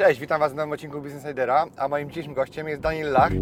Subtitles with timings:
[0.00, 3.32] Cześć, witam Was w nowym odcinku Business Insidera, a moim dzisiejszym gościem jest Daniel Lach.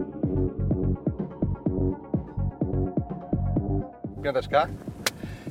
[4.22, 4.66] Piąteczka.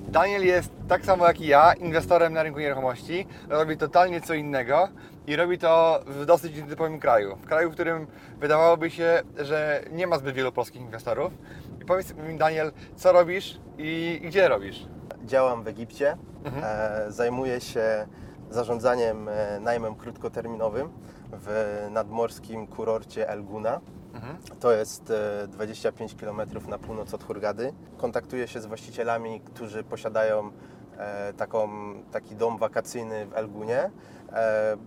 [0.08, 3.28] Daniel jest tak samo jak i ja, inwestorem na rynku nieruchomości.
[3.50, 4.90] Robi totalnie co innego
[5.28, 7.36] i robi to w dosyć nietypowym kraju.
[7.36, 8.08] W kraju, w którym
[8.40, 11.34] wydawałoby się, że nie ma zbyt wielu polskich inwestorów.
[11.82, 14.86] I powiedz mi, Daniel, co robisz i, gdzie robisz?
[15.26, 16.18] Działam w Egipcie.
[16.46, 16.64] Mhm.
[16.66, 18.08] E, zajmuję się
[18.50, 20.90] zarządzaniem e, najmem krótkoterminowym
[21.32, 23.82] w nadmorskim kurorcie El Guna.
[24.14, 24.38] Mhm.
[24.60, 25.12] To jest
[25.44, 27.74] e, 25 km na północ od Hurgady.
[27.98, 30.52] Kontaktuję się z właścicielami, którzy posiadają
[30.98, 31.70] e, taką,
[32.12, 33.90] taki dom wakacyjny w El Gunie,
[34.34, 34.78] e,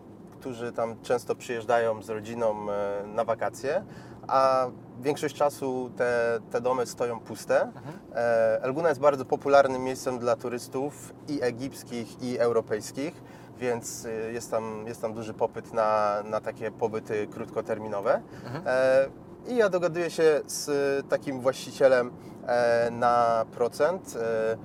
[0.40, 3.84] którzy tam często przyjeżdżają z rodziną e, na wakacje,
[4.28, 4.66] a
[5.02, 7.72] większość czasu te, te domy stoją puste.
[8.14, 13.22] E, El Guna jest bardzo popularnym miejscem dla turystów i egipskich, i europejskich,
[13.60, 18.20] więc y, jest tam, jest tam duży popyt na, na takie pobyty krótkoterminowe.
[18.66, 19.08] E,
[19.48, 22.10] I ja dogaduję się z y, takim właścicielem
[22.46, 24.16] e, na procent.
[24.16, 24.56] E,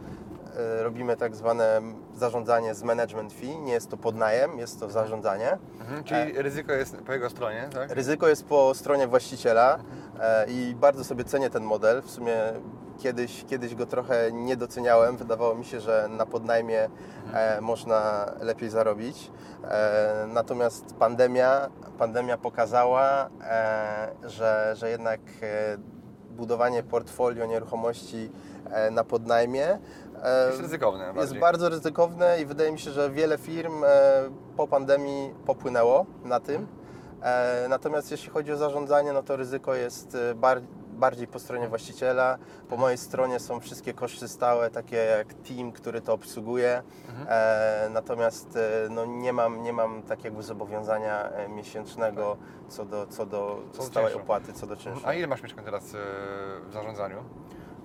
[0.84, 1.82] Robimy tak zwane
[2.16, 3.58] zarządzanie z management fee.
[3.60, 5.58] Nie jest to podnajem, jest to zarządzanie.
[5.80, 6.04] Mhm.
[6.04, 7.92] Czyli ryzyko jest po jego stronie, tak?
[7.92, 9.80] Ryzyko jest po stronie właściciela
[10.20, 12.02] e, i bardzo sobie cenię ten model.
[12.02, 12.38] W sumie
[13.00, 15.18] kiedyś, kiedyś go trochę nie doceniałem.
[15.18, 16.90] Wydawało mi się, że na podnajmie
[17.34, 19.32] e, można lepiej zarobić.
[19.64, 25.78] E, natomiast pandemia, pandemia pokazała, e, że, że jednak e,
[26.30, 28.32] budowanie portfolio nieruchomości
[28.72, 29.80] e, na podnajmie
[30.24, 31.40] e, Jest ryzykowne jest bardziej.
[31.40, 33.74] bardzo ryzykowne i wydaje mi się, że wiele firm
[34.58, 36.68] po pandemii popłynęło na tym.
[37.70, 40.62] Natomiast jeśli chodzi o zarządzanie, no to ryzyko jest e, bar
[40.96, 42.38] bardziej po stronie właściciela.
[42.70, 46.84] Po mojej stronie są wszystkie koszty stałe, takie jak team, który to obsługuje.
[47.28, 52.38] E, Natomiast e, no, nie, mam, nie mam takiego zobowiązania e, miesięcznego
[52.70, 54.24] co do, co do Co stałej czynszu.
[54.24, 55.02] opłaty, co do czynszu.
[55.06, 55.98] A ile masz mieszkań teraz e,
[56.70, 57.18] w zarządzaniu?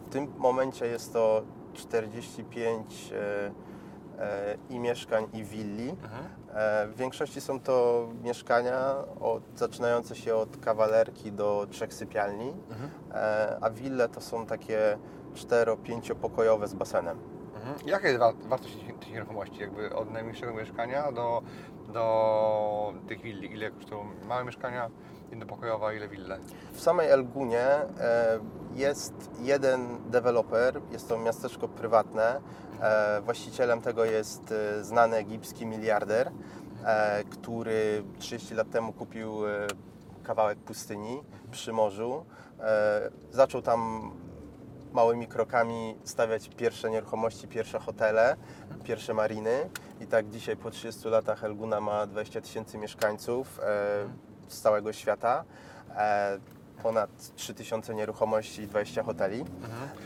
[0.07, 1.43] W tym momencie jest to
[1.75, 3.51] 45 e,
[4.23, 5.91] e, i mieszkań, i willi.
[5.91, 6.25] Mhm.
[6.55, 12.91] E, W większości są to mieszkania od, zaczynające się od kawalerki do trzech sypialni, Mhm.
[13.15, 14.99] e, a wille to są takie
[15.35, 17.19] 4-5 pokojowe z basenem.
[17.57, 17.89] Mhm.
[17.89, 19.61] Jaka jest wa- wartość tych- tych nieruchomości?
[19.61, 21.43] Jakby od najmniejszego mieszkania do,
[21.93, 23.53] do tych willi?
[23.53, 24.91] Ile kosztują małe mieszkania,
[25.31, 26.39] jednopokojowa, ile wille?
[26.73, 27.87] W samej Elgunie e,
[28.75, 32.41] jest jeden deweloper, jest to miasteczko prywatne.
[32.83, 36.31] E, Właścicielem tego jest e, znany egipski miliarder,
[36.85, 39.37] e, który 30 lat temu kupił
[40.23, 42.25] kawałek pustyni przy morzu.
[43.31, 44.11] Zaczął tam
[44.93, 48.37] małymi krokami stawiać pierwsze nieruchomości, pierwsze hotele,
[48.85, 49.71] pierwsze mariny.
[50.01, 53.61] I tak dzisiaj po 30 latach Elguna ma 20 tysięcy mieszkańców
[54.49, 55.45] z całego świata.
[56.81, 59.45] E, ponad 3000 nieruchomości i 20 hoteli.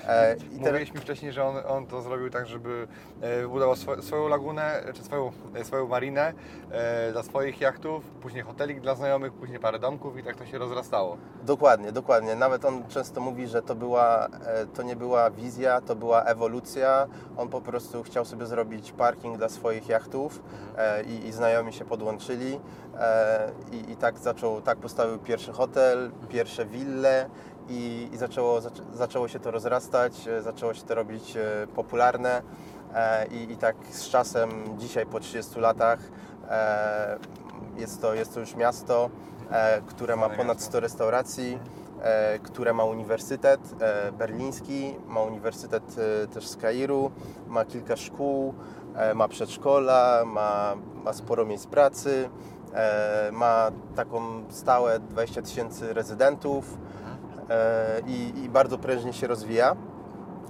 [0.09, 2.89] E, i teraz- Mówiłeś mi wcześniej, że on, on to zrobił tak, żeby
[3.21, 6.33] e, wybudował swo, swoją lagunę, czy swoją, e, swoją marinę
[6.71, 10.59] e, dla swoich jachtów, później hotelik dla znajomych, później parę domków i tak to się
[10.59, 11.17] rozrastało.
[11.43, 12.35] Dokładnie, dokładnie.
[12.35, 17.07] Nawet on często mówi, że to, była, e, to nie była wizja, to była ewolucja.
[17.37, 20.43] On po prostu chciał sobie zrobić parking dla swoich jachtów
[20.79, 22.61] e, i, i znajomi się podłączyli.
[23.01, 27.31] E, i, I tak zaczął, tak postawił pierwszy hotel, pierwsze wille
[27.69, 32.43] i, i zaczęło, zaczę, zaczęło się to rozrastać, e, zaczęło się to robić e, popularne.
[33.31, 35.99] I, I tak z czasem, dzisiaj po 30 latach,
[37.77, 39.11] jest, to, jest to już miasto,
[39.87, 40.71] które ma ponad miasto.
[40.71, 41.59] 100 restauracji,
[42.43, 43.61] które ma uniwersytet
[44.19, 45.83] berliński, ma uniwersytet
[46.35, 47.11] też z Kairu,
[47.47, 48.55] ma kilka szkół,
[49.15, 52.29] ma przedszkola, ma, ma sporo miejsc pracy,
[53.33, 56.79] ma taką stałe 20 tysięcy rezydentów
[57.51, 59.77] e, i, i bardzo prężnie się rozwija.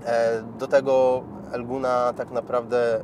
[0.06, 1.22] E, Do tego
[1.52, 3.00] Elguna tak naprawdę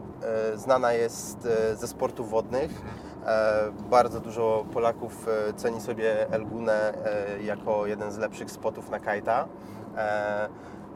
[0.53, 2.71] e, znana jest e, ze sportów wodnych.
[3.27, 8.99] E, Bardzo dużo Polaków e, ceni sobie Elgunę e, jako jeden z lepszych spotów na
[9.01, 9.49] kajta.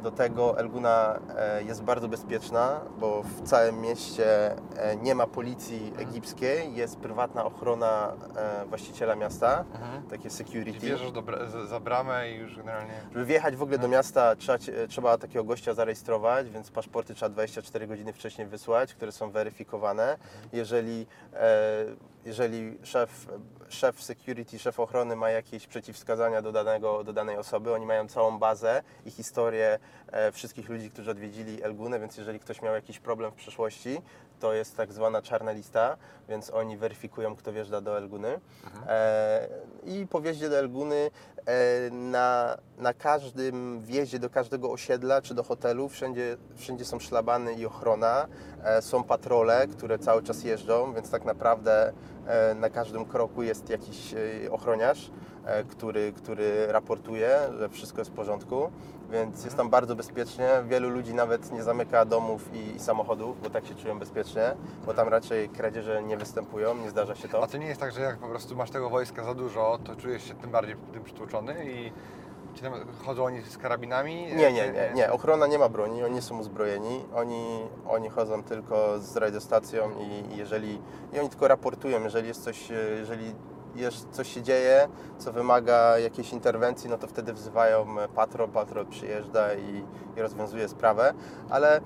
[0.05, 5.93] Do tego Elguna e, jest bardzo bezpieczna, bo w całym mieście e, nie ma policji
[5.99, 9.65] egipskiej, jest prywatna ochrona e, właściciela miasta,
[10.11, 10.79] takie Czyli security.
[10.79, 12.93] wjeżdżasz do bra- za- bramę i już generalnie...
[13.13, 14.59] Żeby wjechać w ogóle do miasta, trzeba,
[14.89, 20.17] trzeba takiego gościa zarejestrować, więc paszporty trzeba 24 godziny wcześniej wysłać, które są weryfikowane.
[20.53, 21.85] Jeżeli, e,
[22.25, 23.27] jeżeli szef,
[23.69, 28.39] szef security, szef ochrony ma jakieś przeciwwskazania do, danego, do danej osoby, oni mają całą
[28.39, 29.79] bazę i historię
[30.13, 34.03] e, wszystkich ludzi, którzy odwiedzili Elgunę, więc jeżeli ktoś miał jakiś problem w przeszłości,
[34.45, 35.97] to jest tak zwana czarna lista,
[36.29, 38.41] więc oni weryfikują, kto wjeżdża do Elguny.
[38.87, 39.49] E,
[39.85, 41.11] I po wjeździe do Elguny
[41.47, 47.55] e, na, na każdym wjeździe do każdego osiedla czy do hotelu wszędzie, wszędzie są szlabany
[47.55, 48.27] i ochrona.
[48.65, 51.93] E, są patrole, które cały czas jeżdżą, więc tak naprawdę
[52.27, 55.11] e, na każdym kroku jest jakiś e, ochroniarz,
[55.45, 58.71] e, który, który raportuje, że wszystko jest w porządku.
[59.15, 60.49] Więc jest tam bardzo bezpiecznie.
[60.69, 64.55] Wielu ludzi nawet nie zamyka domów i, i samochodów, bo tak się czują bezpiecznie,
[64.87, 67.43] bo tam raczej kradzieże nie występują, nie zdarza się to.
[67.43, 69.97] A to nie jest tak, że jak po prostu masz tego wojska za dużo, to
[69.97, 71.93] czujesz się tym bardziej tym przytłuczony i
[72.55, 72.73] ci tam
[73.05, 74.15] chodzą oni z karabinami?
[74.15, 75.13] Nie, nie, nie, nie.
[75.13, 77.05] Ochrona nie ma broni, oni są uzbrojeni.
[77.15, 80.79] Oni, oni chodzą tylko z radiostacją i, i jeżeli
[81.13, 83.35] i oni tylko raportują, jeżeli jest coś, e, jeżeli
[83.77, 84.89] jest, coś się dzieje,
[85.19, 89.85] co wymaga jakiejś interwencji, no to wtedy wzywają e, patrol, patrol przyjeżdża i,
[90.17, 91.15] i rozwiązuje sprawę,
[91.51, 91.81] ale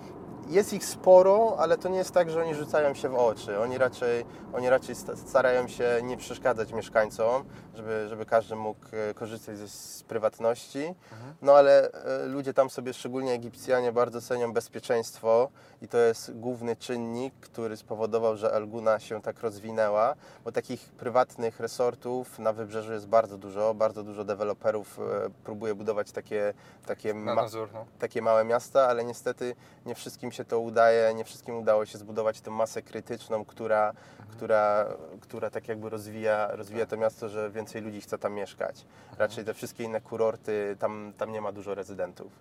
[0.49, 3.61] jest ich sporo, ale to nie jest tak, że oni rzucają się w oczy.
[3.61, 4.25] Oni raczej,
[4.55, 7.45] oni raczej sta- starają się nie przeszkadzać mieszkańcom,
[7.79, 10.95] żeby, żeby każdy mógł e, korzystać ze, z prywatności.
[11.43, 15.49] No ale e, ludzie tam sobie, szczególnie Egipcjanie, bardzo cenią bezpieczeństwo
[15.83, 20.15] i to jest główny czynnik, który spowodował, że Elguna się tak rozwinęła,
[20.45, 23.75] bo takich prywatnych resortów na wybrzeżu jest bardzo dużo.
[23.75, 26.55] Bardzo dużo deweloperów e, próbuje budować takie,
[26.87, 27.87] takie ma- dozór, no.
[27.99, 29.55] takie małe miasta, ale niestety
[29.87, 33.93] nie wszystkim się to udaje, nie wszystkim udało się zbudować tą masę krytyczną, która,
[34.31, 34.87] która,
[35.21, 38.87] która tak jakby rozwija, rozwija to miasto, że więcej ludzi chce tam mieszkać.
[39.19, 42.33] Raczej te wszystkie inne kurorty, tam, tam nie ma dużo rezydentów.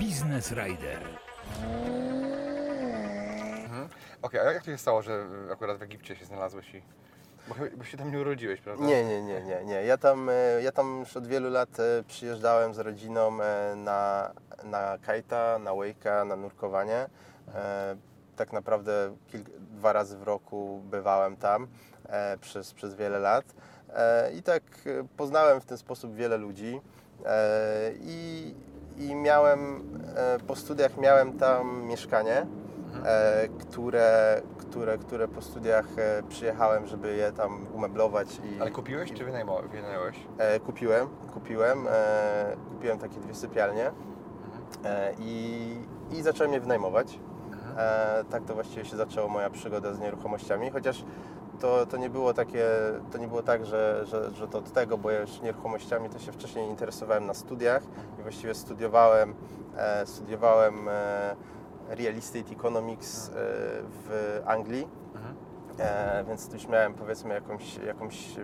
[0.00, 0.98] Business Rider.
[4.22, 6.82] Okej, a jak to się stało, że akurat w Egipcie się znalazłeś i...
[7.48, 8.84] Bo, chyba- bo się tam nie urodziłeś, prawda?
[8.84, 9.74] Nie, nie, nie, nie, nie.
[9.84, 10.32] Ja tam, e,
[10.62, 14.30] ja tam już od wielu lat e, przyjeżdżałem z rodziną e, na,
[14.64, 17.06] na kajta, na wake'a, na nurkowanie.
[17.54, 17.96] E,
[18.36, 21.68] Tak naprawdę kilk, dwa razy w roku bywałem tam
[22.08, 23.44] e, przez, przez wiele lat.
[23.96, 26.80] E, I tak e, poznałem w ten sposób wiele ludzi.
[27.26, 28.54] E, I,
[28.98, 29.82] i miałem,
[30.46, 32.46] po studiach miałem tam mieszkanie,
[33.60, 35.86] które, które, które po studiach
[36.28, 40.16] przyjechałem, żeby je tam umeblować i Ale kupiłeś czy wynajmo- wynająłeś?
[40.66, 41.86] kupiłem, kupiłem,
[42.68, 43.90] kupiłem takie dwie sypialnie
[44.84, 45.76] e, i,
[46.10, 47.18] i zacząłem je wynajmować.
[47.76, 51.04] E, tak to właściwie się zaczęła moja przygoda z nieruchomościami, chociaż
[51.60, 52.66] to, to nie było takie,
[53.12, 56.18] to nie było tak, że, że, że to od tego, bo ja już nieruchomościami to
[56.18, 57.82] się wcześniej interesowałem na studiach
[58.18, 59.34] i właściwie studiowałem,
[59.76, 61.36] e, studiowałem e,
[61.88, 63.32] Real Estate Economics e,
[63.92, 64.88] w Anglii,
[65.78, 68.36] e, więc tu już miałem powiedzmy jakąś, jakąś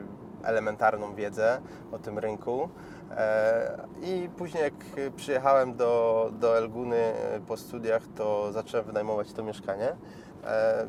[0.43, 1.61] elementarną wiedzę
[1.93, 2.69] o tym rynku.
[3.17, 4.75] E, I później jak
[5.17, 9.97] przyjechałem do, do Elguny e, po studiach, to zacząłem wynajmować to mieszkanie.
[10.45, 10.87] E,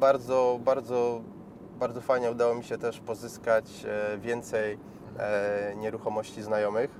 [0.00, 1.20] Bardzo, bardzo,
[1.78, 3.86] bardzo fajnie udało mi się też pozyskać
[4.18, 4.78] więcej
[5.76, 6.90] nieruchomości znajomych,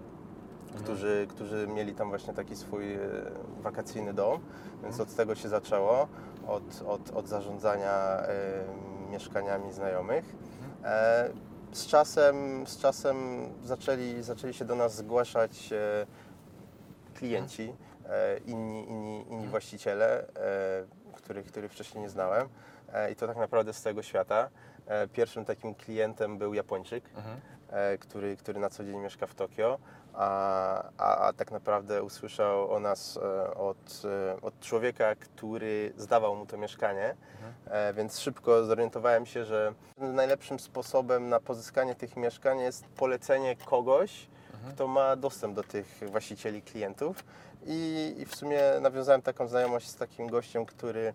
[0.77, 2.99] którzy, którzy mieli tam właśnie taki swój
[3.63, 4.41] wakacyjny dom,
[4.83, 6.09] więc od tego się zaczęło,
[6.49, 8.29] od, od, od zarządzania e,
[9.11, 10.25] mieszkaniami znajomych.
[10.85, 11.31] E,
[11.73, 13.17] z czasem, z czasem
[13.65, 16.07] zaczęli, zaczęli się do nas zgłaszać e,
[17.15, 17.73] klienci,
[18.09, 22.49] e, inni, inni, inni właściciele, e, których, których wcześniej nie znałem.
[23.13, 24.49] I to tak naprawdę z tego świata.
[24.87, 27.05] E, Pierwszym takim klientem był Japończyk,
[27.71, 29.79] e, który, który na co dzień mieszka w Tokio,
[30.15, 34.03] a, a, a tak naprawdę usłyszał o nas e, od,
[34.43, 37.15] od człowieka, który zdawał mu to mieszkanie,
[37.67, 44.29] E, więc szybko zorientowałem się, że najlepszym sposobem na pozyskanie tych mieszkań jest polecenie kogoś,
[44.71, 47.25] kto ma dostęp do tych właścicieli klientów.
[47.67, 51.15] I, I w sumie nawiązałem taką znajomość z takim gościem, który,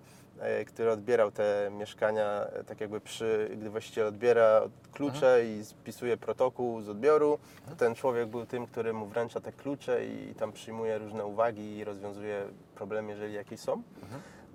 [0.68, 6.82] który odbierał te mieszkania, e, tak jakby przy, gdy właściciel odbiera klucze i spisuje protokół
[6.82, 10.98] z odbioru, to ten człowiek był tym, który mu wręcza te klucze i tam przyjmuje
[10.98, 12.44] różne uwagi i rozwiązuje
[12.76, 13.84] problemy, jeżeli jakieś są.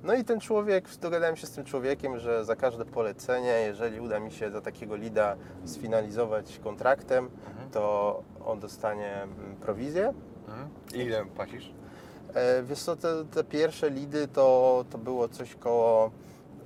[0.02, 4.20] No i ten człowiek, dogadałem się z tym człowiekiem, że za każde polecenie, jeżeli uda
[4.20, 7.30] mi się za takiego lida sfinalizować kontraktem,
[7.72, 10.14] to on dostanie mm, prowizję.
[10.48, 10.68] Mhm.
[10.94, 11.72] I ile płacisz?
[12.36, 16.10] E, Wiesz co, te, te pierwsze lidy to, to było coś koło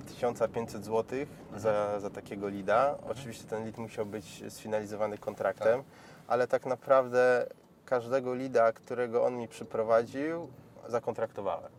[0.07, 1.19] 1500 zł
[1.57, 2.97] za, za takiego lida.
[3.09, 5.83] Oczywiście ten lid musiał być sfinalizowany kontraktem,
[6.27, 7.47] ale tak naprawdę
[7.85, 10.47] każdego lida, którego on mi przyprowadził,
[10.87, 11.71] zakontraktowałem.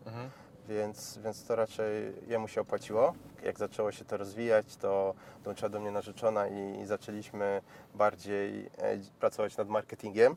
[0.68, 3.14] Więc, więc to raczej jemu się opłaciło.
[3.44, 7.62] Jak zaczęło się to rozwijać, to dołączyła do mnie narzeczona i, i zaczęliśmy
[7.94, 10.36] bardziej e, pracować nad marketingiem.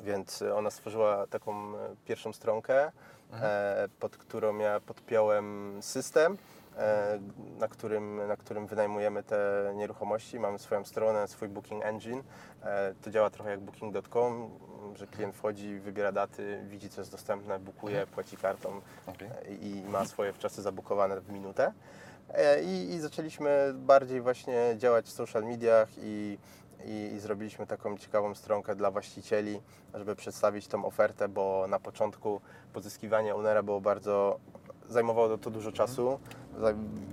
[0.00, 2.92] Więc e, ona stworzyła taką e, pierwszą stronkę,
[3.32, 6.38] e, pod którą ja podpiąłem system,
[7.58, 10.40] na, którym, na którym wynajmujemy te nieruchomości.
[10.40, 12.22] Mamy swoją stronę, swój booking engine.
[13.02, 14.50] To działa trochę jak booking.com,
[14.94, 20.04] że klient wchodzi, wybiera daty, widzi co jest dostępne, bukuje, płaci kartą e, i ma
[20.04, 21.72] swoje wczasy zabukowane w minutę.
[22.64, 26.38] I, I zaczęliśmy bardziej właśnie działać w social mediach i,
[26.86, 29.60] i, i zrobiliśmy taką ciekawą stronkę dla właścicieli,
[29.94, 32.40] żeby przedstawić tą ofertę, bo na początku
[32.72, 34.38] pozyskiwanie ownera było bardzo,
[34.88, 36.18] zajmowało to dużo czasu.
[36.58, 36.72] Za-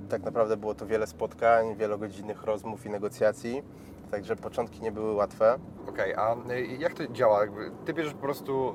[0.10, 3.63] Tak naprawdę było to wiele spotkań, wielogodzinnych rozmów i negocjacji,
[4.12, 5.60] także początki nie były łatwe.
[5.89, 7.39] Okej, a y, jak to działa?
[7.86, 8.74] Ty bierzesz po prostu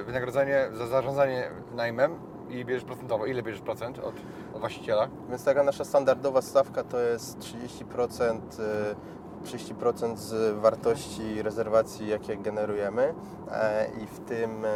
[0.00, 2.14] y, wynagrodzenie za zarządzanie najmem
[2.50, 3.26] i bierzesz procentowo.
[3.26, 4.14] Ile bierzesz procent od,
[4.54, 5.08] od właściciela?
[5.28, 13.14] Więc taka nasza standardowa stawka to jest 30%, y, 30% z wartości rezerwacji, jakie generujemy
[13.50, 14.68] E, i w tym y,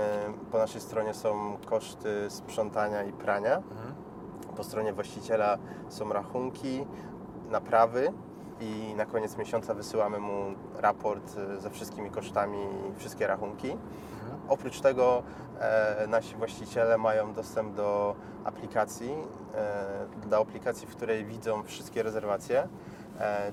[0.52, 3.62] po naszej stronie są koszty sprzątania i prania.
[4.56, 6.86] Po stronie właściciela są rachunki,
[7.50, 8.12] naprawy
[8.60, 13.76] i na koniec miesiąca wysyłamy mu raport y, ze wszystkimi kosztami i wszystkie rachunki.
[14.48, 15.22] Oprócz tego
[15.60, 19.14] e, nasi właściciele mają dostęp do aplikacji,
[19.54, 22.68] e, do aplikacji, w której widzą wszystkie rezerwacje, e,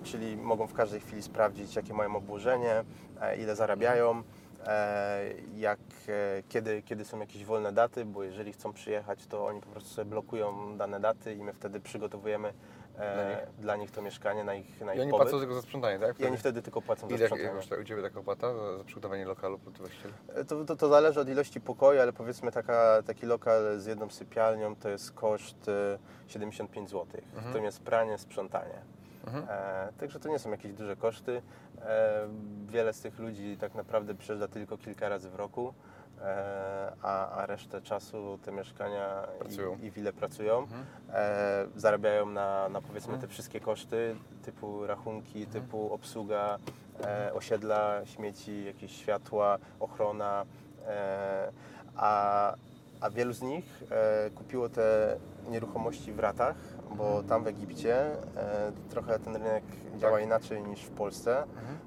[0.03, 2.83] czyli mogą w każdej chwili sprawdzić, jakie mają obłożenie,
[3.21, 4.23] e, ile zarabiają,
[4.65, 5.21] e,
[5.55, 9.67] jak, e, kiedy, kiedy są jakieś wolne daty, bo jeżeli chcą przyjechać, to oni po
[9.69, 12.53] prostu sobie blokują dane daty i my wtedy przygotowujemy
[12.97, 13.55] e, Dla nich?
[13.59, 15.27] dla nich to mieszkanie na ich, na I ich oni pobyt.
[15.27, 16.19] płacą tylko za sprzątanie, tak?
[16.19, 17.49] I oni wtedy tylko płacą za Ile sprzątanie.
[17.49, 20.13] kosztuje u Ciebie taka opłata za, za przygotowanie lokalu pod właściciela?
[20.47, 24.75] To, to, to zależy od ilości pokoju, ale powiedzmy taka, taki lokal z jedną sypialnią
[24.75, 27.21] to jest koszt e, 75 zł.
[27.53, 28.81] Tym jest pranie, sprzątanie.
[29.27, 31.41] E, także to nie są jakieś duże koszty.
[31.81, 32.27] E,
[32.67, 35.73] wiele z tych ludzi tak naprawdę przyjeżdża tylko kilka razy w roku,
[36.21, 39.77] e, a, a resztę czasu te mieszkania Pracują.
[39.81, 40.67] i, i wile pracują.
[41.13, 46.57] E, zarabiają na, na powiedzmy te wszystkie koszty typu rachunki, typu obsługa
[47.03, 50.45] e, osiedla, śmieci, jakieś światła, ochrona.
[50.87, 51.51] E,
[51.95, 52.53] a,
[53.01, 55.17] a wielu z nich e, kupiło te
[55.49, 56.55] nieruchomości w ratach,
[56.97, 59.63] bo tam w Egipcie e, trochę ten rynek
[59.97, 61.43] działa inaczej niż w Polsce.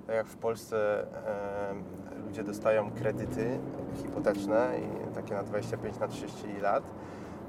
[0.06, 1.74] Tak jak w Polsce e,
[2.26, 3.58] ludzie dostają kredyty
[4.02, 6.84] hipoteczne i takie na 25 na 30 lat,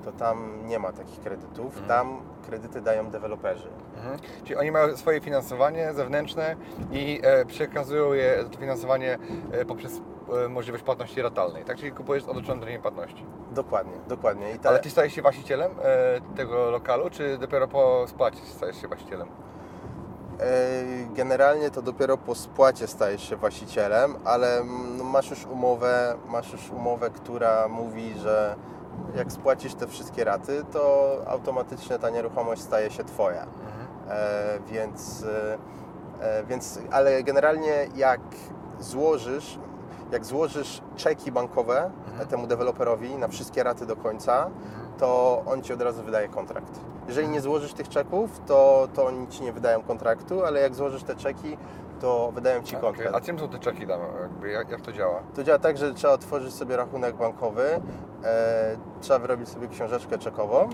[0.03, 1.81] to tam nie ma takich kredytów.
[1.87, 3.67] Tam kredyty dają deweloperzy.
[3.95, 4.19] Mhm.
[4.43, 6.55] Czyli oni mają swoje finansowanie zewnętrzne
[6.91, 9.17] i e, przekazują je, to finansowanie
[9.51, 10.01] e, poprzez
[10.49, 11.77] możliwość płatności ratalnej, tak?
[11.77, 13.25] Czyli kupujesz z odroczonym płatności.
[13.51, 14.59] Dokładnie, dokładnie.
[14.59, 18.87] Te, Ale Ty stajesz się właścicielem e, tego lokalu, czy dopiero po spłacie stajesz się
[18.87, 19.27] właścicielem?
[20.39, 26.15] E, Generalnie to dopiero po spłacie stajesz się właścicielem, ale mm, no, masz już umowę,
[26.27, 28.55] masz już umowę, która mówi, że
[29.15, 33.45] jak spłacisz te wszystkie raty, to automatycznie ta nieruchomość staje się Twoja.
[34.09, 35.57] E, więc, e,
[36.21, 38.21] e, więc, ale generalnie jak
[38.79, 39.59] złożysz,
[40.15, 41.91] jak złożysz czeki bankowe
[42.29, 44.49] temu deweloperowi na wszystkie raty do końca,
[44.97, 46.79] to on Ci od razu wydaje kontrakt.
[47.07, 51.03] Jeżeli nie złożysz tych czeków, to, to oni Ci nie wydają kontraktu, ale jak złożysz
[51.03, 51.57] te czeki,
[52.05, 53.15] to wydają Ci kontrakt.
[53.15, 53.99] A czym są te czeki tam?
[54.53, 55.19] Jak, jak to działa?
[55.35, 57.81] To działa tak, że trzeba otworzyć sobie rachunek bankowy,
[58.23, 60.69] e, trzeba wyrobić sobie książeczkę czekową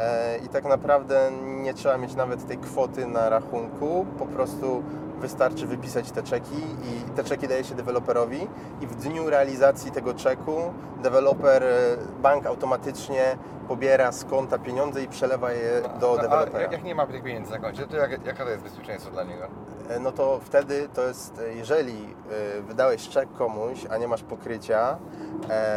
[0.00, 1.30] e, i tak naprawdę
[1.62, 4.82] nie trzeba mieć nawet tej kwoty na rachunku, po prostu
[5.20, 8.48] wystarczy wypisać te czeki i te czeki daje się deweloperowi
[8.80, 10.56] i w dniu realizacji tego czeku
[11.02, 13.38] deweloper, e, bank automatycznie
[13.68, 16.60] pobiera z konta pieniądze i przelewa je do dewelopera.
[16.60, 19.24] jak, jak nie ma tych pieniędzy na koncie, to jak, jaka to jest bezpieczeństwo dla
[19.24, 19.48] niego?
[19.88, 22.14] E, no to wtedy to jest, e, jeżeli
[22.58, 24.98] e, wydałeś czek komuś, a nie masz pokrycia,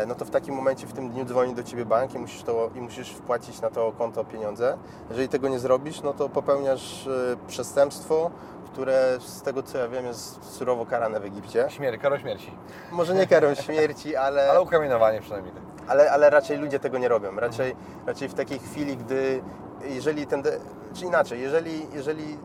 [0.08, 2.70] no to w takim momencie, w tym dniu dzwoni do Ciebie bank i musisz, to,
[2.76, 4.78] i musisz wpłacić na to konto pieniądze.
[5.10, 7.10] Jeżeli tego nie zrobisz, no to popełniasz
[7.48, 8.32] przestępstwo,
[8.72, 11.66] które z tego co ja wiem jest surowo karane w Egipcie.
[11.70, 12.52] Śmierć, karą śmierci.
[12.92, 14.50] Może nie karą śmierci, ale...
[14.50, 15.54] Ale ukamienowanie przynajmniej.
[15.88, 17.36] ale, ale raczej ludzie tego nie robią.
[17.36, 17.76] Raczej,
[18.08, 19.42] raczej w takiej chwili, gdy
[19.84, 20.60] jeżeli ten, de,
[20.94, 22.38] czy inaczej, jeżeli, jeżeli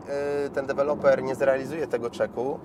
[0.45, 2.59] e, ten deweloper nie zrealizuje tego czeku,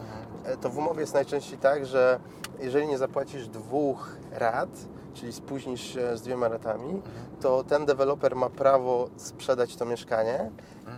[0.44, 2.20] e, to w umowie jest najczęściej tak, że
[2.60, 4.68] jeżeli nie zapłacisz dwóch rat,
[5.14, 7.02] czyli spóźnisz się z dwiema ratami,
[7.40, 10.50] to ten deweloper ma prawo sprzedać to mieszkanie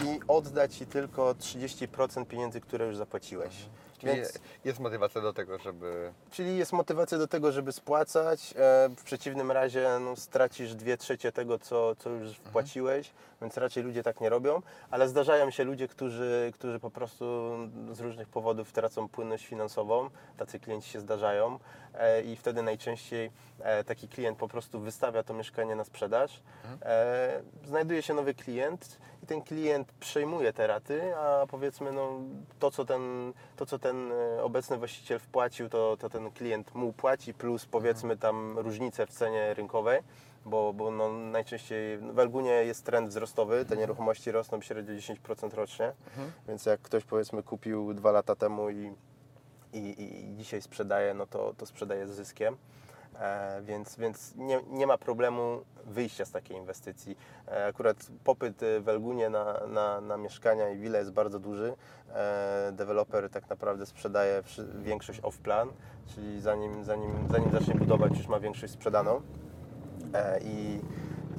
[0.05, 3.55] i oddać Ci tylko 30% pieniędzy, które już zapłaciłeś.
[3.99, 6.13] Czyli Więc, jest motywacja do tego, żeby...
[6.31, 8.55] czyli jest motywacja do tego, żeby spłacać.
[8.57, 13.11] e, W przeciwnym razie no, stracisz dwie trzecie tego, co, co już wpłaciłeś,
[13.43, 14.63] więc raczej ludzie tak nie robią.
[14.91, 17.25] Ale zdarzają się ludzie, którzy, którzy po prostu
[17.93, 20.11] z różnych powodów tracą płynność finansową.
[20.37, 21.59] Tacy klienci się zdarzają
[21.95, 23.31] e, i wtedy najczęściej
[23.61, 26.43] e, taki klient po prostu wystawia to mieszkanie na sprzedaż.
[26.83, 32.21] E, Znajduje się nowy klient i ten klient przejmuje te raty, a powiedzmy no,
[32.59, 36.93] to, co ten, to, co ten e, obecny właściciel wpłacił, to, to ten klient mu
[36.93, 40.01] płaci, plus powiedzmy tam różnicę w cenie rynkowej,
[40.47, 45.93] bo, bo no, najczęściej w Elgunie jest trend wzrostowy, te nieruchomości rosną średnio 10% rocznie,
[46.49, 48.93] więc jak ktoś powiedzmy kupił dwa lata temu i,
[49.73, 52.57] i, i dzisiaj sprzedaje, no to, to sprzedaje z zyskiem.
[53.23, 57.17] E, więc więc nie, nie ma problemu wyjścia z takiej inwestycji.
[57.49, 61.75] E, akurat popyt e, w Elgunie na, na, na mieszkania i wile jest bardzo duży.
[62.15, 64.43] E, deweloper tak naprawdę sprzedaje
[64.83, 65.69] większość off-plan,
[66.15, 69.21] czyli zanim, zanim, zanim zacznie budować już ma większość sprzedaną.
[70.45, 70.81] I,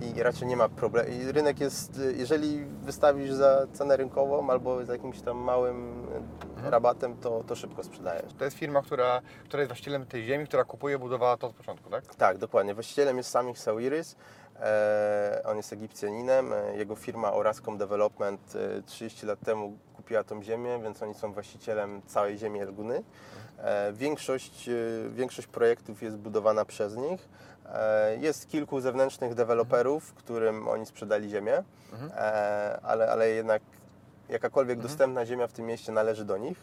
[0.02, 1.10] i raczej nie ma problemu.
[1.32, 6.04] Rynek jest, y, jeżeli wystawisz za cenę rynkową albo z jakimś tam małym
[6.53, 8.34] y, rabatem, to, to szybko sprzedajesz.
[8.38, 11.89] To jest firma, która, która jest właścicielem tej ziemi, która kupuje, budowała to od początku,
[11.89, 12.15] tak?
[12.15, 12.74] Tak, dokładnie.
[12.74, 14.15] Właścicielem jest Samih Sawiris.
[14.60, 16.53] E, on jest Egipcjaninem.
[16.53, 21.34] E, Jego firma Orascom Development e, 30 lat temu kupiła tą ziemię, więc oni są
[21.34, 23.03] właścicielem całej ziemi Elguny.
[23.58, 24.74] E, większość, e,
[25.10, 27.29] większość projektów jest budowana przez nich.
[27.74, 31.63] E, jest kilku zewnętrznych deweloperów, którym oni sprzedali ziemię,
[32.15, 33.62] e, ale, ale jednak
[34.38, 36.58] jakakolwiek dostępna ziemia w tym mieście należy do nich.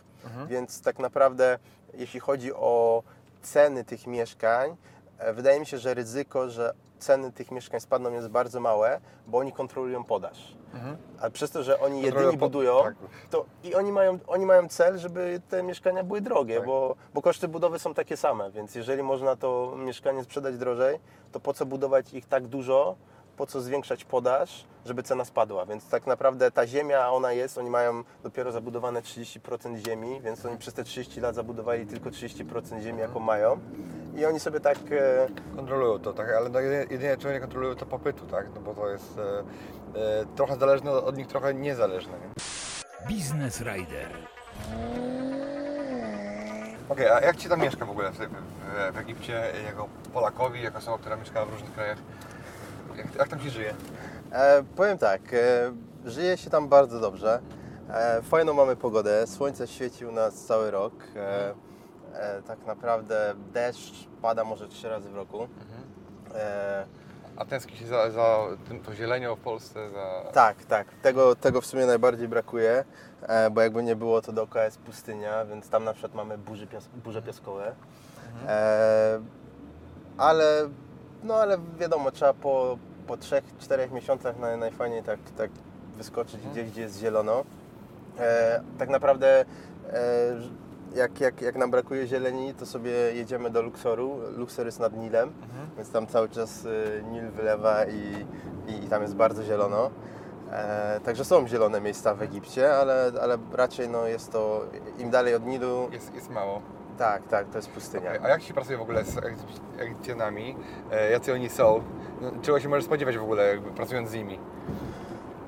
[0.49, 1.59] Więc tak naprawdę,
[1.95, 3.03] jeśli chodzi o
[3.43, 4.77] ceny tych mieszkań,
[5.19, 9.39] e, wydaje mi się, że ryzyko, że ceny tych mieszkań spadną jest bardzo małe, bo
[9.39, 10.57] oni kontrolują podaż.
[11.21, 12.95] A przez to, że oni jedyni po- budują, tak.
[13.31, 16.67] to i oni mają, oni mają cel, żeby te mieszkania były drogie, Tak.
[16.67, 20.99] bo, bo koszty budowy są takie same, więc jeżeli można to mieszkanie sprzedać drożej,
[21.33, 22.97] to po co budować ich tak dużo,
[23.41, 25.67] po co zwiększać podaż, żeby cena spadła.
[25.67, 30.59] Więc tak naprawdę ta ziemia, ona jest, oni mają dopiero zabudowane 30% ziemi, więc oni
[30.59, 33.59] przez te 30 lat zabudowali tylko 30% ziemi, jaką mają.
[34.17, 35.27] I oni sobie tak e,
[35.57, 38.47] Kontrolują to, tak, ale no jedynie, jedynie czego nie kontrolują to popytu, tak?
[38.55, 39.39] No bo to jest e,
[40.01, 42.13] e, trochę zależne od nich, trochę niezależne.
[42.13, 42.29] Nie?
[43.09, 44.09] Biznes Rider.
[46.89, 50.79] Okej, a jak Ci tam mieszka w ogóle w, w, w Egipcie, jako Polakowi, jako
[50.79, 51.99] osoba, która mieszkała w różnych krajach?
[53.05, 53.75] Jak, jak tam się żyje?
[54.33, 55.73] E, powiem tak, e,
[56.05, 57.41] żyje się tam bardzo dobrze.
[57.91, 60.93] E, fajną mamy pogodę, słońce świeci u nas cały rok.
[61.17, 61.55] E,
[62.15, 65.49] e, tak naprawdę deszcz pada może trzy razy w roku.
[66.35, 66.87] E,
[67.37, 70.31] A tęskni się za, za tym, to zielenią w Polsce, za...
[70.33, 72.85] tak, tak, tego, tego w sumie najbardziej brakuje,
[73.23, 76.67] e, bo jakby nie było, to dookoła jest pustynia, więc tam na przykład mamy burzy
[76.67, 77.75] pias burze piaskowe.
[78.47, 79.21] E,
[80.19, 80.69] ale,
[81.23, 82.79] no ale wiadomo, trzeba po,
[83.11, 85.51] po 3-4 miesiącach naj, najfajniej tak, tak
[85.97, 87.45] wyskoczyć gdzieś, gdzie jest zielono.
[88.19, 89.45] E, tak naprawdę e,
[90.95, 94.21] jak, jak, jak nam brakuje zieleni, to sobie jedziemy do Luxoru.
[94.37, 95.33] Luxor jest nad Nilem,
[95.77, 98.27] więc tam cały czas y, Nil wylewa i,
[98.69, 99.91] i, i tam jest bardzo zielono.
[100.53, 104.65] E, także są zielone miejsca w Egipcie, ale, ale raczej no, jest to
[104.99, 106.63] im dalej od Nilu, Jest, jest mało.
[106.99, 108.11] tak, tak, to jest pustynia.
[108.23, 110.57] A jak się pracuje w ogóle z Egip- Egipcjanami?
[110.93, 111.83] E, jacy oni są?
[112.21, 114.39] No, czego się możesz spodziewać w ogóle, jakby pracując z nimi?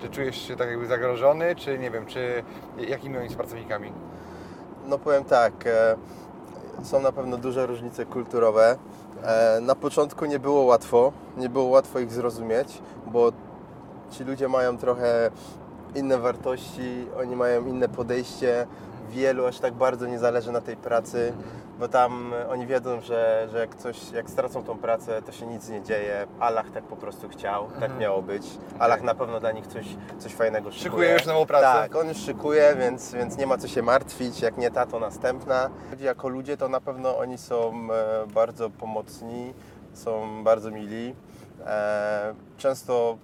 [0.00, 2.42] Czy czujesz się tak jakby zagrożony, czy nie wiem, czy
[2.88, 3.92] jakimi oni są pracownikami?
[4.88, 5.96] No powiem tak, e,
[6.82, 8.76] są na pewno duże różnice kulturowe.
[9.24, 13.32] E, Na początku nie było łatwo, nie było łatwo ich zrozumieć, bo
[14.11, 15.30] ci ludzie mają trochę
[15.94, 18.66] inne wartości, oni mają inne podejście.
[19.10, 21.32] Wielu aż tak bardzo nie zależy na tej pracy,
[21.78, 25.46] bo tam e, oni wiedzą, że, że jak, coś, jak stracą tą pracę, to się
[25.46, 26.26] nic nie dzieje.
[26.40, 28.46] Allah tak po prostu chciał, tak miało być.
[28.78, 29.86] Allah na pewno dla nich coś,
[30.18, 30.90] coś fajnego szykuje.
[30.90, 31.64] Szykuje już nową pracę.
[31.64, 34.40] Tak, on już szykuje, więc, więc nie ma co się martwić.
[34.42, 35.70] Jak nie ta, to następna.
[36.00, 39.54] Jako ludzie to na pewno oni są e, bardzo pomocni,
[39.94, 41.14] są bardzo mili.
[41.66, 43.16] E, Często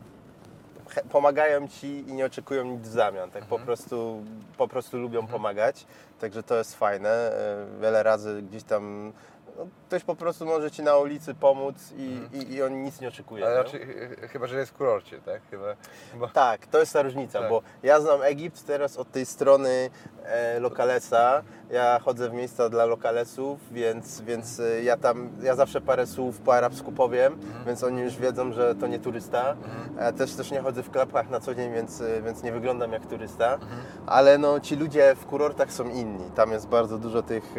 [1.10, 3.30] pomagają Ci i nie oczekują nic w zamian.
[3.30, 4.24] Tak po, prostu,
[4.56, 5.86] po prostu lubią pomagać.
[6.20, 7.10] Także to jest fajne.
[7.10, 9.12] E, Wiele razy gdzieś tam
[9.58, 13.08] no, ktoś po prostu może Ci na ulicy pomóc i, i, i on nic nie
[13.08, 13.46] oczekuje.
[13.46, 15.42] Ale e, chyba, że jest w kurorcie, tak?
[15.50, 15.64] Chyba,
[16.12, 16.28] chyba...
[16.28, 17.48] Tak, to jest ta różnica, Tak.
[17.48, 19.90] bo ja znam Egipt teraz od tej strony
[20.24, 21.42] e, lokalesa.
[21.70, 26.40] Ja chodzę w miejsca dla lokalesów, więc, więc e, ja tam, ja zawsze parę słów
[26.40, 29.56] po arabsku powiem, więc oni już wiedzą, że to nie turysta.
[29.98, 32.92] Ja też, też nie chodzę w klapkach na co dzień, więc, e, więc nie wyglądam
[32.92, 33.58] jak turysta.
[34.06, 36.30] Ale no, ci ludzie w kurortach są inni.
[36.34, 37.54] Tam jest bardzo dużo tych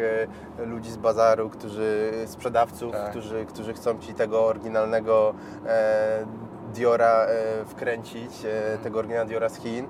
[0.58, 1.89] e, ludzi z bazaru, którzy,
[2.26, 3.10] sprzedawców, Tak.
[3.10, 5.34] którzy, którzy chcą ci tego oryginalnego
[5.66, 6.26] e,
[6.74, 9.86] Diora e, wkręcić, e, tego oryginalnego Diora z Chin.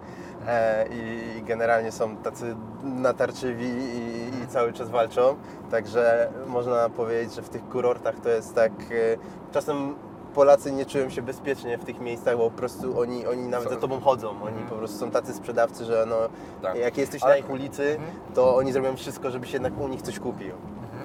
[0.47, 5.37] E, i, I generalnie są tacy natarczywi i, i cały czas walczą.
[5.71, 8.73] Także można powiedzieć, że w tych kurortach to jest tak.
[8.73, 9.95] E, czasem
[10.35, 13.75] Polacy nie czują się bezpiecznie w tych miejscach, bo po prostu oni, oni nawet Co?
[13.75, 14.43] za tobą chodzą.
[14.43, 16.17] Oni po prostu są tacy sprzedawcy, że no,
[16.63, 16.77] Tak.
[16.77, 17.99] jak jesteś Ale- na ich ulicy,
[18.35, 20.51] to oni zrobią wszystko, żebyś jednak u nich coś kupił.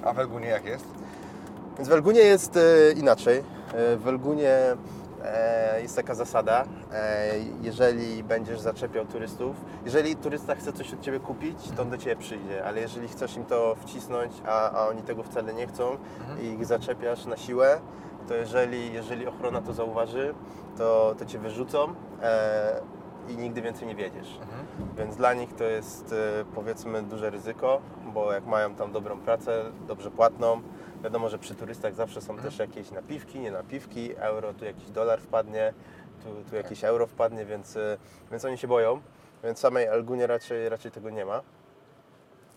[0.06, 0.84] A w Elgunie jak jest?
[1.76, 3.38] Więc w Elgunie jest e, inaczej.
[3.38, 4.56] E, w Elgunie
[5.24, 6.64] e, jest taka zasada,
[7.62, 12.16] jeżeli będziesz zaczepiał turystów, jeżeli turysta chce coś od Ciebie kupić, to on do Ciebie
[12.16, 15.96] przyjdzie, ale jeżeli chcesz im to wcisnąć, a, a oni tego wcale nie chcą
[16.42, 17.80] i ich zaczepiasz na siłę,
[18.28, 20.34] to jeżeli, jeżeli ochrona to zauważy,
[20.78, 21.94] to, to Cię wyrzucą
[23.28, 24.38] i nigdy więcej nie wiedziesz.
[24.96, 27.80] Więc dla nich to jest e, powiedzmy duże ryzyko,
[28.14, 30.62] bo jak mają tam dobrą pracę, dobrze płatną,
[31.02, 35.20] wiadomo, że przy turystach zawsze są też jakieś napiwki, nie napiwki, euro, tu jakiś dolar
[35.20, 35.74] wpadnie,
[36.22, 37.98] tu, tu jakieś euro wpadnie, więc, e,
[38.30, 39.00] więc oni się boją.
[39.44, 41.42] Więc samej Elgunie raczej, raczej tego nie ma.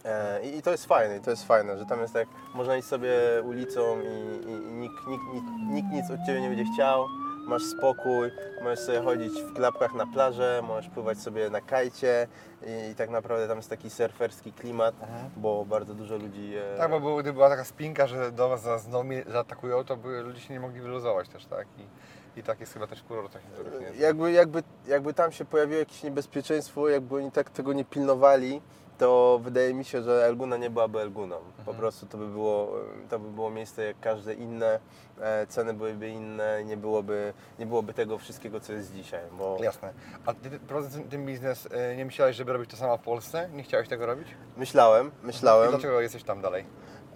[0.05, 2.77] E, I, I to jest fajne, i to jest fajne, że tam jest tak, można
[2.77, 3.12] iść sobie
[3.45, 7.05] ulicą i, i, i nikt, nikt, nikt, nikt nic od Ciebie nie będzie chciał,
[7.47, 8.32] masz spokój,
[8.63, 12.28] możesz sobie chodzić w klapkach na plażę, możesz pływać sobie na kajcie
[12.67, 14.95] i, i tak naprawdę tam jest taki surferski klimat,
[15.38, 16.54] bo bardzo dużo ludzi...
[16.73, 19.84] E, Tak, bo był, gdy była taka spinka, że do was za- znowu mnie zaatakują,
[19.84, 21.67] to by ludzie się nie mogli wyluzować też, tak?
[21.78, 24.02] I, i tak jest chyba też kurortach niektórych, nie?
[24.02, 28.62] jakby, jakby, jakby tam się pojawiło jakieś niebezpieczeństwo, jakby oni tak tego nie pilnowali,
[28.99, 31.35] to wydaje mi się, że Elguna nie byłaby Elguną.
[31.65, 32.71] Po prostu to by było,
[33.09, 34.79] to by było miejsce jak każde inne,
[35.21, 39.21] e, ceny byłyby inne, nie byłoby, nie byłoby tego wszystkiego, co jest dzisiaj.
[39.38, 39.93] Bo Jasne.
[40.25, 43.49] A ty prowadząc ten- biznes, y, nie myślałeś, żeby robić to samo w Polsce?
[43.53, 44.27] Nie chciałeś tego robić?
[44.57, 45.69] myślałem, I myślałem.
[45.69, 46.65] dlaczego jesteś tam dalej?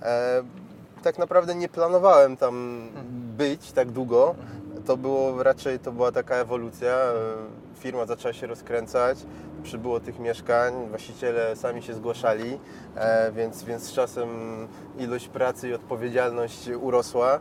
[0.01, 0.43] E,
[1.03, 2.87] tak naprawdę nie planowałem tam
[3.37, 4.35] być tak długo.
[4.85, 6.97] To było raczej to była taka ewolucja.
[7.79, 9.17] Firma zaczęła się rozkręcać,
[9.63, 12.59] przybyło tych mieszkań, właściciele sami się zgłaszali,
[12.95, 14.29] e, więc, więc z czasem
[14.99, 17.39] ilość pracy i odpowiedzialność urosła.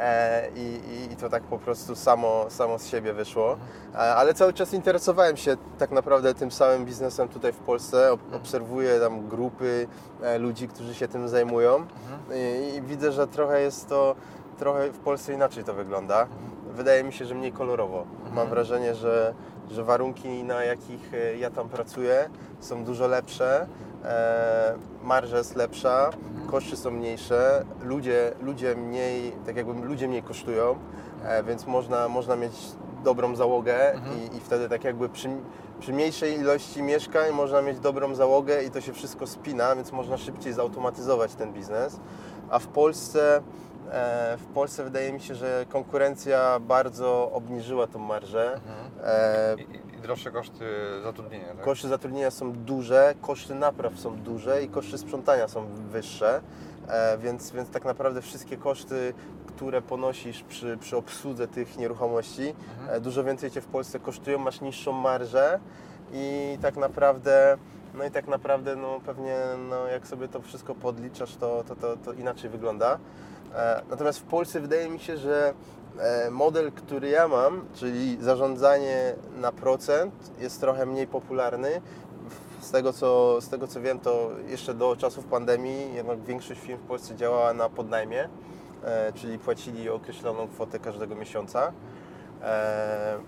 [0.00, 3.56] E, I, i, I to tak po prostu samo, samo z siebie wyszło.
[3.94, 8.12] E, Ale cały czas interesowałem się tak naprawdę tym samym biznesem tutaj w Polsce.
[8.12, 9.86] Ob- Obserwuję tam grupy
[10.22, 11.86] e, ludzi, którzy się tym zajmują
[12.34, 14.14] I, i widzę, że trochę jest to,
[14.58, 16.26] trochę w Polsce inaczej to wygląda.
[16.74, 18.04] Wydaje mi się, że mniej kolorowo.
[18.34, 19.34] Mam wrażenie, że,
[19.70, 23.66] że warunki, na jakich ja tam pracuję, są dużo lepsze.
[24.04, 26.10] E, marża jest lepsza,
[26.50, 30.76] koszty są mniejsze, ludzie, ludzie mniej, tak jakby ludzie mniej kosztują,
[31.24, 32.52] e, więc można, można mieć
[33.04, 33.94] dobrą załogę
[34.32, 35.28] i, i wtedy tak jakby przy,
[35.80, 40.16] przy mniejszej ilości mieszkań można mieć dobrą załogę i to się wszystko spina, więc można
[40.16, 42.00] szybciej zautomatyzować ten biznes.
[42.50, 43.36] A w Polsce,
[43.92, 48.60] e, w Polsce wydaje mi się, że konkurencja bardzo obniżyła tą marżę.
[49.04, 50.64] E, i- i droższe koszty
[51.02, 51.60] zatrudnienia, tak?
[51.60, 56.40] Koszty zatrudnienia są duże, koszty napraw są duże i koszty sprzątania są wyższe,
[56.88, 59.14] e, więc, więc tak naprawdę wszystkie koszty,
[59.46, 62.54] które ponosisz przy, przy obsłudze tych nieruchomości,
[62.88, 65.60] e, dużo więcej Cię w Polsce kosztują, masz niższą marżę
[66.12, 67.56] i tak naprawdę,
[67.94, 69.36] no i tak naprawdę no pewnie
[69.68, 72.98] no jak sobie to wszystko podliczasz, to, to, to, to inaczej wygląda.
[73.54, 75.54] E, Natomiast w Polsce wydaje mi się, że
[76.30, 81.80] model, który ja mam, czyli zarządzanie na procent, jest trochę mniej popularny.
[82.60, 86.78] Z tego, co, z tego co wiem, to jeszcze do czasów pandemii jednak większość firm
[86.78, 88.28] w Polsce działała na podnajmie,
[88.84, 91.72] e, czyli płacili określoną kwotę każdego miesiąca.
[92.42, 93.18] E,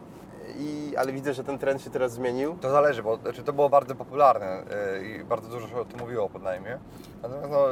[0.59, 2.57] I, ale widzę, że ten trend się teraz zmienił.
[2.61, 4.63] To zależy, bo znaczy, to było bardzo popularne
[5.03, 6.79] i bardzo dużo się o tym mówiło podnajmie.
[7.23, 7.67] Natomiast no,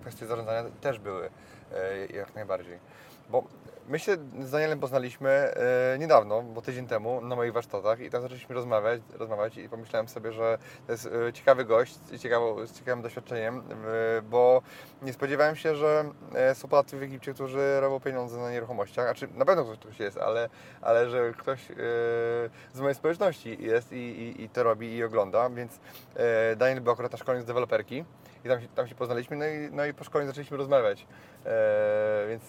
[0.00, 1.30] kwestie zarządzania też były
[2.14, 2.78] jak najbardziej.
[3.30, 3.44] Bo
[3.88, 5.54] my się z Danielem poznaliśmy
[5.94, 10.08] y, niedawno, bo tydzień temu na moich warsztatach i tam zaczęliśmy rozmawiać, rozmawiać i pomyślałem
[10.08, 14.62] sobie, że to jest y, ciekawy gość z, ciekawą, z ciekawym doświadczeniem, y, bo
[15.02, 16.04] nie spodziewałem się, że
[16.54, 19.04] są Polacy w Egipcie, którzy robią pieniądze na nieruchomościach.
[19.04, 20.48] Znaczy, na pewno ktoś, ktoś jest, ale,
[20.80, 21.68] ale że ktoś
[22.74, 25.80] z mojej społeczności jest i, i, i to robi i ogląda, więc
[26.56, 28.04] Daniel był akurat na szkoleniu z deweloperki
[28.44, 31.06] i tam się, tam się poznaliśmy, no i, no i po szkoleniu zaczęliśmy rozmawiać.
[31.46, 32.42] E, więc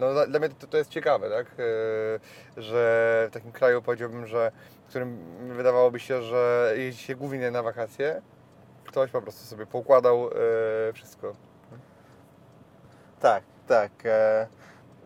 [0.00, 1.46] no, dla, dla mnie to, to jest ciekawe, tak?
[1.46, 4.52] E, że w takim kraju powiedziałbym, że
[4.86, 5.18] w którym
[5.56, 8.22] wydawałoby się, że jeździ się głównie na wakacje,
[8.84, 10.30] ktoś po prostu sobie poukładał
[10.88, 11.32] e, wszystko.
[13.20, 13.90] Tak, tak.
[14.04, 14.46] E,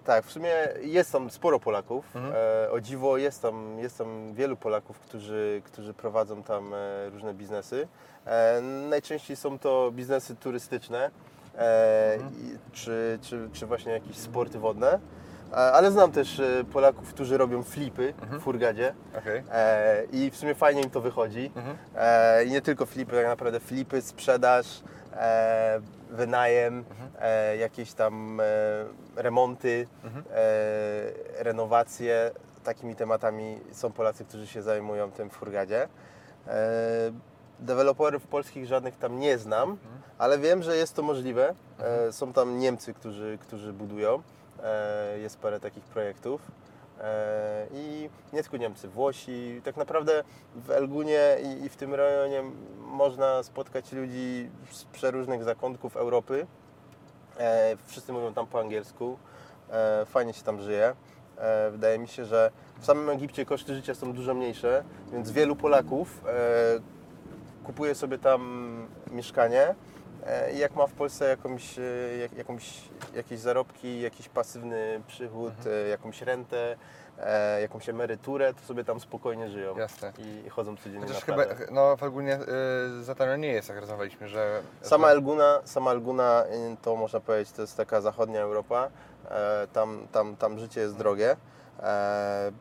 [0.08, 2.16] tak, w sumie jest tam sporo Polaków.
[2.16, 2.34] Mhm.
[2.64, 7.34] E, o dziwo jest tam, jest tam wielu Polaków, którzy, którzy prowadzą tam e, różne
[7.34, 7.88] biznesy.
[8.26, 11.10] E, najczęściej są to biznesy turystyczne
[11.58, 12.32] e, Mhm.
[12.32, 14.98] i, czy, czy, czy właśnie jakieś sporty wodne.
[15.52, 18.40] E, ale znam też e, Polaków, którzy robią flipy Mhm.
[18.40, 18.94] w Furgadzie.
[19.52, 21.50] E, I w sumie fajnie im to wychodzi.
[21.56, 21.76] Mhm.
[22.46, 24.66] I nie tylko flipy, tak naprawdę flipy, sprzedaż,
[25.12, 26.84] e, wynajem,
[27.20, 28.44] e, jakieś tam e,
[29.22, 30.24] remonty, Mhm.
[30.30, 32.30] e, renowacje.
[32.64, 35.88] Takimi tematami są Polacy, którzy się zajmują tym w Furgadzie.
[36.46, 36.58] E,
[37.60, 39.76] deweloperów polskich żadnych tam nie znam,
[40.18, 41.54] ale wiem, że jest to możliwe.
[41.80, 44.22] E, są tam Niemcy, którzy, którzy budują.
[45.22, 46.40] Jest parę takich projektów.
[47.00, 49.60] E, I nie tylko Niemcy, Włosi.
[49.64, 50.24] Tak naprawdę
[50.56, 52.42] w Elgunie i, w tym rejonie
[52.78, 56.46] można spotkać ludzi z przeróżnych zakątków Europy.
[57.38, 59.18] E, wszyscy mówią tam po angielsku.
[59.70, 60.94] E, fajnie się tam żyje.
[61.70, 66.24] Wydaje mi się, że w samym Egipcie koszty życia są dużo mniejsze, więc wielu Polaków
[67.64, 69.74] kupuje sobie tam mieszkanie.
[70.26, 71.82] E, i jak ma w Polsce jakąś, e,
[72.20, 72.80] jak, jakąś,
[73.14, 76.76] jakieś zarobki, jakiś pasywny przychód, e, jakąś rentę,
[77.18, 80.12] e, jakąś emeryturę, to sobie tam spokojnie żyją Jasne.
[80.18, 82.38] i chodzą codziennie Chociaż na chyba, no w Algunie
[83.00, 84.62] y, za tanio nie jest, jak rozmawialiśmy, że...
[84.82, 88.90] Sama Elguna, sama Elguna y, to można powiedzieć, to jest taka zachodnia Europa.
[89.30, 91.36] E, tam, tam, tam życie jest drogie,
[91.80, 92.52] e,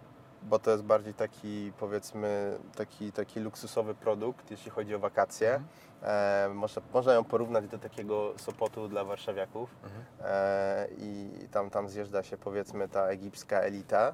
[0.49, 5.61] bo to jest bardziej taki powiedzmy taki, taki luksusowy produkt, jeśli chodzi o wakacje.
[6.03, 9.75] E, można, można ją porównać do takiego Sopotu dla warszawiaków
[10.21, 14.13] e, i tam, tam zjeżdża się powiedzmy ta egipska elita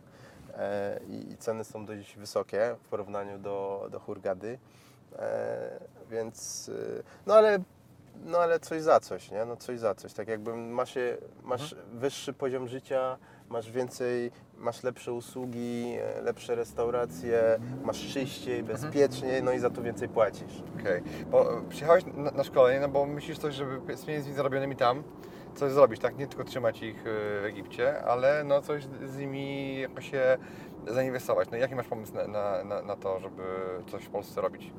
[0.57, 4.59] e, i, ceny są dość wysokie w porównaniu do, do Hurgady.
[5.19, 5.79] E,
[6.11, 7.59] więc, y, no ale,
[8.25, 9.45] no ale coś za coś, nie?
[9.45, 10.13] No coś za coś.
[10.13, 13.17] Tak jakby masz, je, masz wyższy poziom życia,
[13.53, 19.81] masz więcej, masz lepsze usługi, e, lepsze restauracje, masz czyściej, bezpieczniej, no i za to
[19.81, 20.63] więcej płacisz.
[20.79, 24.75] Okej, bo e, przyjechałeś na, na szkolenie, no bo myślisz coś, żeby z pieniędzmi zarobionymi
[24.75, 25.03] tam
[25.55, 26.17] coś zrobić, tak?
[26.17, 27.01] Nie tylko trzymać ich e,
[27.41, 30.37] w Egipcie, ale no coś z nimi jakoś się
[30.87, 31.49] zainwestować.
[31.51, 33.43] No i jaki masz pomysł na, na, na, to, żeby
[33.91, 34.71] coś w Polsce robić?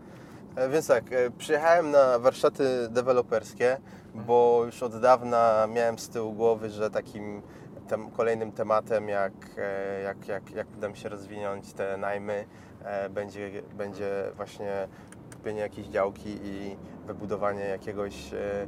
[0.70, 1.04] Więc tak,
[1.38, 3.76] przyjechałem na warsztaty deweloperskie,
[4.14, 7.42] bo już od dawna miałem z tyłu głowy, że takim
[7.88, 12.46] tem, kolejnym tematem, jak, e, jak, jak, jak uda mi się rozwinąć te najmy,
[12.84, 14.88] e, będzie, będzie właśnie
[15.32, 18.66] kupienie jakiejś działki i wybudowanie jakiegoś, e,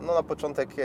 [0.00, 0.82] no na początek e,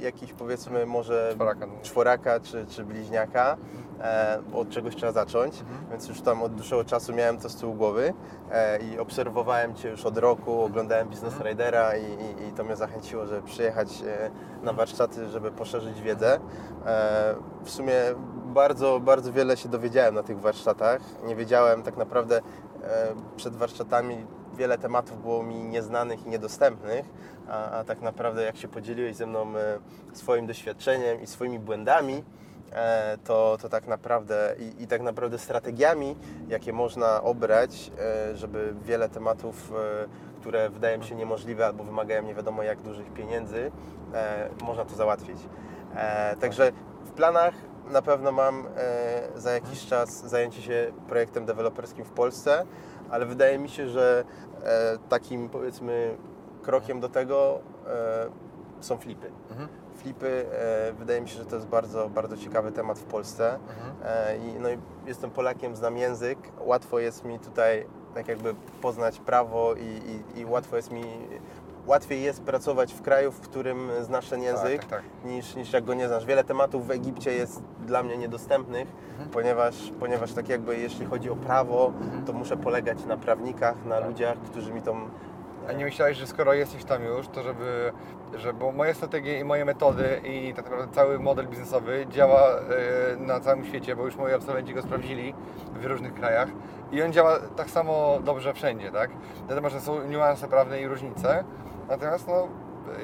[0.00, 1.66] jakiś powiedzmy może Czworaka.
[1.82, 3.56] czworaka czy, czy bliźniaka,
[4.00, 5.54] e, bo od czegoś trzeba zacząć,
[5.90, 8.14] więc już tam od dłuższego czasu miałem to z tyłu głowy
[8.50, 12.76] e, i obserwowałem Cię już od roku, oglądałem Business Ridera i, i, i to mnie
[12.76, 14.30] zachęciło, żeby przyjechać e,
[14.62, 16.40] na warsztaty, żeby poszerzyć wiedzę.
[16.86, 17.94] E, w sumie
[18.46, 21.00] bardzo, bardzo wiele się dowiedziałem na tych warsztatach.
[21.26, 22.36] Nie wiedziałem tak naprawdę
[22.82, 27.06] e, przed warsztatami wiele tematów było mi nieznanych i niedostępnych,
[27.48, 29.78] a, a tak naprawdę jak się podzieliłeś ze mną e,
[30.12, 32.24] swoim doświadczeniem i swoimi błędami,
[32.72, 36.16] e, to, to tak naprawdę i, i tak naprawdę strategiami,
[36.48, 39.72] jakie można obrać, e, żeby wiele tematów,
[40.40, 43.70] które wydają się niemożliwe albo wymagają nie wiadomo jak dużych pieniędzy,
[44.62, 45.38] można to załatwić.
[46.40, 46.72] Także
[47.04, 47.54] w planach
[47.90, 48.66] na pewno mam
[49.36, 52.66] za jakiś czas zajęcie się projektem deweloperskim w Polsce,
[53.14, 54.24] ale wydaje mi się, że
[54.64, 56.16] e, takim powiedzmy
[56.62, 58.26] krokiem do tego e,
[58.80, 59.30] są flipy.
[59.50, 59.68] Mhm.
[59.96, 63.58] Flipy, e, wydaje mi się, że to jest bardzo, bardzo ciekawy temat w Polsce.
[64.04, 69.20] E, i, no i jestem Polakiem, znam język, łatwo jest mi tutaj tak jakby poznać
[69.20, 70.00] prawo i,
[70.36, 71.04] i, i łatwo jest mi,
[71.86, 75.02] łatwiej jest pracować w kraju, w którym znasz ten język, tak, tak.
[75.24, 76.26] Niż, niż jak go nie znasz.
[76.26, 78.88] Wiele tematów w Egipcie jest dla mnie niedostępnych,
[79.32, 81.92] ponieważ, ponieważ tak jakby jeśli chodzi o prawo,
[82.26, 85.08] to muszę polegać na prawnikach, na ludziach, którzy mi tą
[85.68, 87.92] A nie myślałeś, że skoro jesteś tam już, to żeby,
[88.34, 93.16] że bo moje strategie i moje metody i tak naprawdę cały model biznesowy działa e,
[93.16, 95.34] na całym świecie, bo już moi absolwenci go sprawdzili
[95.80, 96.48] w różnych krajach
[96.92, 99.10] i on działa tak samo dobrze wszędzie, tak?
[99.70, 101.44] Że są niuanse prawne i różnice,
[101.88, 102.48] natomiast no,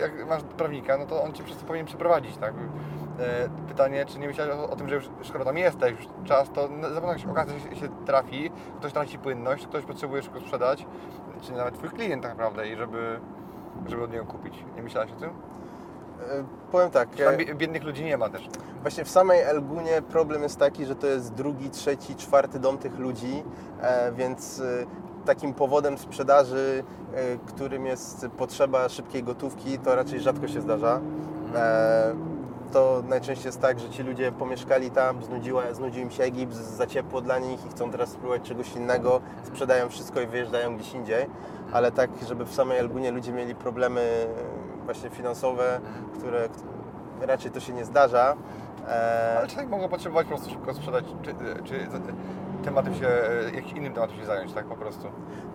[0.00, 2.54] jak masz prawnika, no to on Cię wszyscy powinien przeprowadzić, tak?
[3.20, 6.50] E, Pytanie, czy nie myślałeś o, o tym, że już skoro tam jesteś już czas,
[6.54, 10.86] to na pewno jakaś okazja się, się trafi, ktoś traci płynność, ktoś potrzebuje szybko sprzedać,
[11.42, 13.20] czy nawet Twój klient tak naprawdę i żeby,
[13.88, 14.64] żeby od niego kupić.
[14.76, 15.30] Nie myślałeś o tym?
[15.30, 18.48] E, Powiem tak, Tam e, bie- biednych ludzi nie ma też.
[18.82, 22.98] właśnie w samej Elgunie problem jest taki, że to jest drugi, trzeci, czwarty dom tych
[22.98, 23.44] ludzi,
[24.12, 24.62] więc
[25.34, 31.00] takim powodem sprzedaży, e, którym jest potrzeba szybkiej gotówki, to raczej rzadko się zdarza.
[31.54, 32.14] E,
[32.72, 36.86] To najczęściej jest tak, że ci ludzie pomieszkali tam, znudziła, znudził im się Egipt, za
[36.86, 41.26] ciepło dla nich i chcą teraz spróbować czegoś innego, sprzedają wszystko i wyjeżdżają gdzieś indziej.
[41.72, 45.80] Ale tak, żeby w samej Elgunie ludzie mieli problemy e, właśnie finansowe,
[46.18, 46.48] które
[47.20, 48.36] raczej to się nie zdarza.
[49.38, 51.74] Ale czasami mogą potrzebować po prostu szybko sprzedać, czy, czy
[52.60, 53.08] tematem się,
[53.54, 55.06] jakimś innym tematem się zająć, tak po prostu.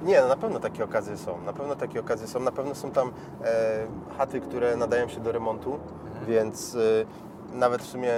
[0.04, 1.42] Nie, no na pewno takie okazje są.
[1.42, 2.40] Na pewno takie okazje są.
[2.40, 3.12] Na pewno są tam
[3.44, 3.88] e,
[4.18, 5.80] chaty, które nadają się do remontu,
[6.28, 8.14] więc e, nawet w sumie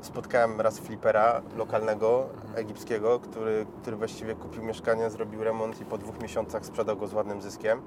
[0.00, 6.20] spotkałem raz flipera lokalnego, egipskiego, który, który właściwie kupił mieszkanie, zrobił remont i po dwóch
[6.22, 7.82] miesiącach sprzedał go z ładnym zyskiem.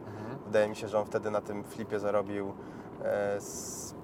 [0.46, 2.54] Wydaje mi się, że on wtedy na tym flipie zarobił
[3.04, 3.96] e, z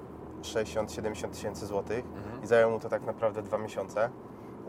[0.41, 2.05] 60-70 tysięcy złotych
[2.43, 4.09] i zajęło mu to tak naprawdę dwa miesiące.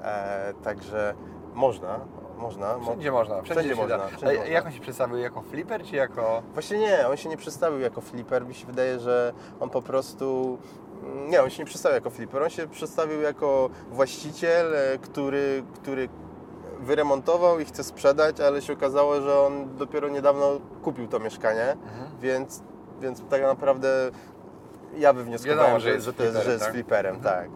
[0.02, 1.14] E, także
[1.58, 2.00] można,
[2.38, 2.78] można.
[2.78, 4.44] Mo- Wszędzie można, wszędzie, Wszędzie można, wszędzie można.
[4.52, 5.18] jak on się przedstawił?
[5.18, 6.42] Jako flipper, czy jako...
[6.52, 8.46] Właśnie nie, on się nie przedstawił jako flipper.
[8.46, 10.58] Mi się wydaje, że on po prostu.
[11.04, 12.42] mm, Nie, on się nie przedstawił jako flipper.
[12.42, 16.08] On się przedstawił jako właściciel, e, który, który
[16.80, 21.76] wyremontował i chce sprzedać, ale się okazało, że on dopiero niedawno kupił to mieszkanie,
[22.20, 22.62] więc,
[23.00, 23.88] więc tak naprawdę
[24.96, 26.72] ja wywnioskowałem, Wiadomo, że że, jest że to jest, że flipperem, jest tak?
[26.72, 27.48] flipperem, tak.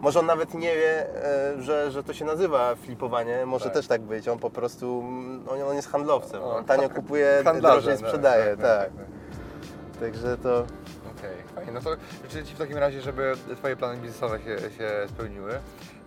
[0.00, 3.74] Może on nawet nie wie, e, że, że to się nazywa flipowanie, może Tak.
[3.74, 4.28] też tak być.
[4.28, 4.98] On po prostu,
[5.50, 6.42] on, on jest handlowcem.
[6.42, 8.78] O, On tanio kupuje, Handlarzem, drożej tak, sprzedaje, tak, tak.
[8.78, 10.00] tak, tak.
[10.00, 10.58] Także to
[11.18, 11.72] Okej, fajnie.
[11.72, 11.90] No to
[12.30, 15.52] życzę Ci w takim razie, żeby Twoje plany biznesowe się, się spełniły.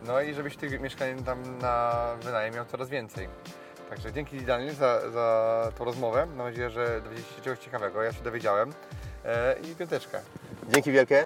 [0.07, 3.27] No i żebyś tych mieszkań tam na wynajem miał coraz więcej.
[3.89, 6.25] Także dzięki Daniel za, za tą rozmowę.
[6.25, 8.01] Mam nadzieję, że dowiedzieliście się czegoś ciekawego.
[8.03, 8.73] Ja się dowiedziałem.
[9.25, 10.19] E, I piąteczka.
[10.69, 11.25] dzięki wielkie.